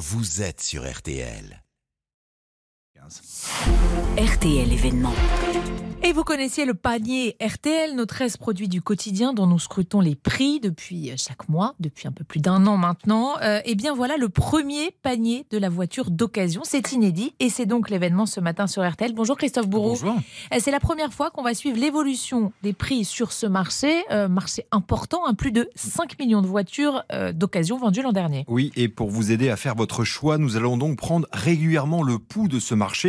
[0.00, 1.62] vous êtes sur RTL.
[4.16, 5.12] RTL événement.
[6.02, 10.14] Et vous connaissiez le panier RTL, nos 13 produits du quotidien dont nous scrutons les
[10.14, 13.34] prix depuis chaque mois, depuis un peu plus d'un an maintenant.
[13.42, 16.62] Euh, et bien voilà le premier panier de la voiture d'occasion.
[16.64, 19.12] C'est inédit et c'est donc l'événement ce matin sur RTL.
[19.12, 19.90] Bonjour Christophe Bourreau.
[19.90, 20.14] Bonjour.
[20.54, 24.02] Euh, C'est la première fois qu'on va suivre l'évolution des prix sur ce marché.
[24.10, 28.46] Euh, marché important, hein, plus de 5 millions de voitures euh, d'occasion vendues l'an dernier.
[28.48, 32.18] Oui, et pour vous aider à faire votre choix, nous allons donc prendre régulièrement le
[32.18, 32.99] pouls de ce marché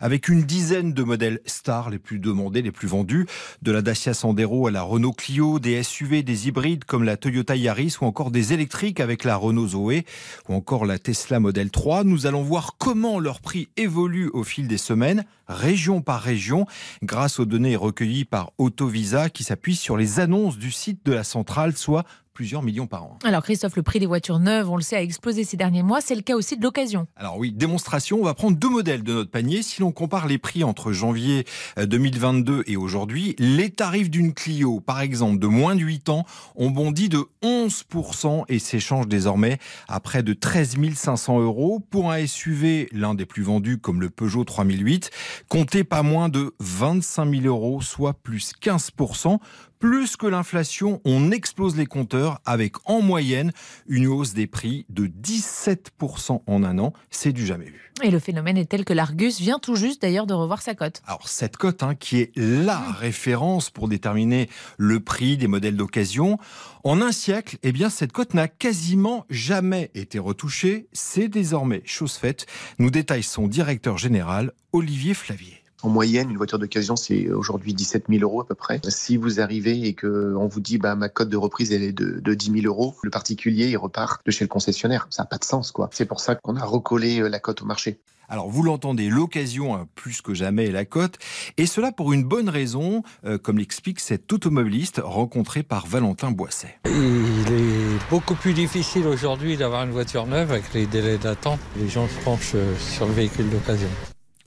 [0.00, 3.26] avec une dizaine de modèles stars les plus demandés, les plus vendus,
[3.62, 7.56] de la Dacia Sandero à la Renault Clio, des SUV, des hybrides comme la Toyota
[7.56, 10.04] Yaris ou encore des électriques avec la Renault Zoé
[10.48, 12.04] ou encore la Tesla Model 3.
[12.04, 16.66] Nous allons voir comment leur prix évolue au fil des semaines, région par région,
[17.02, 21.24] grâce aux données recueillies par Autovisa qui s'appuient sur les annonces du site de la
[21.24, 22.04] centrale, soit
[22.40, 23.18] plusieurs millions par an.
[23.22, 26.00] Alors Christophe, le prix des voitures neuves, on le sait, a explosé ces derniers mois.
[26.00, 27.06] C'est le cas aussi de l'occasion.
[27.14, 29.60] Alors oui, démonstration, on va prendre deux modèles de notre panier.
[29.60, 31.44] Si l'on compare les prix entre janvier
[31.76, 36.24] euh, 2022 et aujourd'hui, les tarifs d'une Clio, par exemple, de moins de 8 ans,
[36.56, 41.78] ont bondi de 11% et s'échangent désormais à près de 13 500 euros.
[41.90, 45.10] Pour un SUV, l'un des plus vendus comme le Peugeot 3008,
[45.50, 49.38] comptez pas moins de 25 000 euros, soit plus 15%.
[49.80, 53.50] Plus que l'inflation, on explose les compteurs avec en moyenne
[53.88, 56.92] une hausse des prix de 17% en un an.
[57.08, 57.90] C'est du jamais vu.
[58.02, 61.00] Et le phénomène est tel que l'Argus vient tout juste d'ailleurs de revoir sa cote.
[61.06, 66.38] Alors cette cote, hein, qui est la référence pour déterminer le prix des modèles d'occasion,
[66.84, 70.88] en un siècle, eh bien cette cote n'a quasiment jamais été retouchée.
[70.92, 72.44] C'est désormais chose faite.
[72.78, 75.60] Nous détaille son directeur général, Olivier Flavier.
[75.82, 78.80] En moyenne, une voiture d'occasion, c'est aujourd'hui 17 000 euros à peu près.
[78.88, 81.92] Si vous arrivez et que on vous dit, bah, ma cote de reprise, elle est
[81.92, 85.06] de, de 10 000 euros, le particulier, il repart de chez le concessionnaire.
[85.10, 85.88] Ça n'a pas de sens, quoi.
[85.92, 87.98] C'est pour ça qu'on a recollé euh, la cote au marché.
[88.30, 91.18] Alors vous l'entendez, l'occasion a plus que jamais la cote,
[91.56, 96.78] et cela pour une bonne raison, euh, comme l'explique cet automobiliste rencontré par Valentin Boisset.
[96.84, 101.58] Il est beaucoup plus difficile aujourd'hui d'avoir une voiture neuve avec les délais d'attente.
[101.76, 103.88] Les gens se penchent euh, sur le véhicule d'occasion.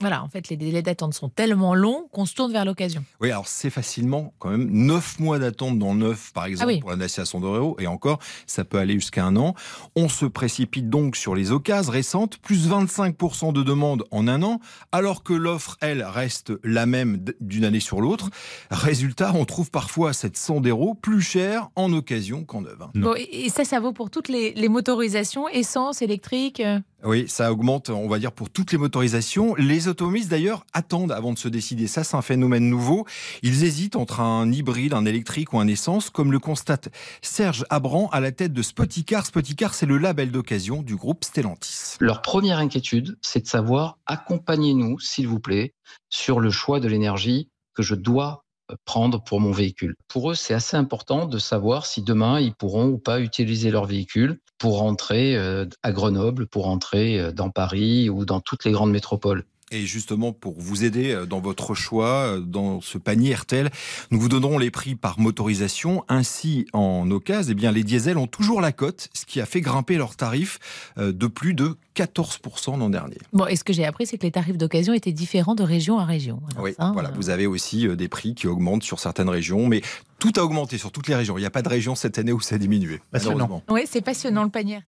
[0.04, 3.04] Voilà, en fait, les délais d'attente sont tellement longs qu'on se tourne vers l'occasion.
[3.20, 6.74] Oui, alors c'est facilement quand même 9 mois d'attente dans le neuf, par exemple, Ah
[6.74, 6.80] oui.
[6.80, 9.54] pour la Dacia Sandero, et encore, ça peut aller jusqu'à un an.
[9.96, 14.60] On se précipite donc sur les occasions récentes, plus 25% de demandes en un an,
[14.92, 18.28] alors que l'offre, elle, reste la même d'une année sur l'autre.
[18.70, 22.82] Résultat, on trouve parfois cette Sandero plus chère en occasion qu'en neuve.
[22.82, 22.90] hein.
[22.94, 26.62] Bon, et et ça, ça vaut pour toutes les, les motorisations, essence, électrique.
[27.04, 29.54] Oui, ça augmente, on va dire, pour toutes les motorisations.
[29.56, 31.86] Les automobilistes, d'ailleurs, attendent avant de se décider.
[31.86, 33.06] Ça, c'est un phénomène nouveau.
[33.42, 36.88] Ils hésitent entre un hybride, un électrique ou un essence, comme le constate
[37.20, 39.26] Serge Abran à la tête de Spoticar.
[39.26, 41.96] Spoticar, c'est le label d'occasion du groupe Stellantis.
[42.00, 45.74] Leur première inquiétude, c'est de savoir accompagnez-nous, s'il vous plaît,
[46.08, 48.43] sur le choix de l'énergie que je dois
[48.84, 49.96] prendre pour mon véhicule.
[50.08, 53.84] Pour eux, c'est assez important de savoir si demain ils pourront ou pas utiliser leur
[53.84, 58.72] véhicule pour rentrer euh, à Grenoble, pour rentrer euh, dans Paris ou dans toutes les
[58.72, 59.44] grandes métropoles.
[59.70, 63.70] Et justement, pour vous aider euh, dans votre choix, euh, dans ce panier RTL,
[64.10, 66.04] nous vous donnerons les prix par motorisation.
[66.08, 69.60] Ainsi, en occasion, eh bien, les diesels ont toujours la cote, ce qui a fait
[69.60, 70.58] grimper leurs tarifs
[70.98, 73.18] euh, de plus de 14% l'an dernier.
[73.32, 75.98] Bon, et ce que j'ai appris, c'est que les tarifs d'occasion étaient différents de région
[75.98, 76.40] à région.
[76.52, 79.66] Alors Oui, ça, voilà, euh, vous avez aussi des prix qui augmentent sur certaines régions,
[79.66, 79.82] mais
[80.18, 81.38] tout a augmenté sur toutes les régions.
[81.38, 83.00] Il n'y a pas de région cette année où ça a diminué.
[83.10, 83.62] Passionnant.
[83.70, 84.80] Oui, c'est passionnant le panier.